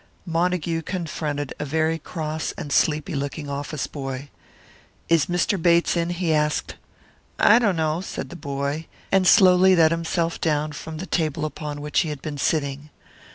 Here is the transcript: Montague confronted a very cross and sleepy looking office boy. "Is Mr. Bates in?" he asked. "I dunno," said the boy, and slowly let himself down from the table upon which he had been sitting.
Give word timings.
Montague 0.25 0.81
confronted 0.81 1.53
a 1.59 1.63
very 1.63 1.99
cross 1.99 2.53
and 2.57 2.71
sleepy 2.71 3.13
looking 3.13 3.47
office 3.51 3.85
boy. 3.85 4.31
"Is 5.09 5.27
Mr. 5.27 5.61
Bates 5.61 5.95
in?" 5.95 6.09
he 6.09 6.33
asked. 6.33 6.73
"I 7.37 7.59
dunno," 7.59 8.01
said 8.01 8.31
the 8.31 8.35
boy, 8.35 8.87
and 9.11 9.27
slowly 9.27 9.75
let 9.75 9.91
himself 9.91 10.41
down 10.41 10.71
from 10.71 10.97
the 10.97 11.05
table 11.05 11.45
upon 11.45 11.81
which 11.81 11.99
he 11.99 12.09
had 12.09 12.23
been 12.23 12.39
sitting. 12.39 12.89